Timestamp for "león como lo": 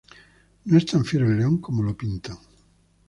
1.37-1.95